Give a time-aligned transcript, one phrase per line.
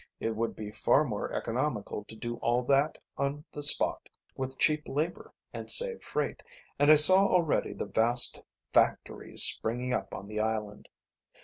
[0.19, 4.87] It would be far more economical to do all that on the spot, with cheap
[4.87, 6.41] labour, and save freight,
[6.79, 8.41] and I saw already the vast
[8.73, 10.89] factories springing up on the island.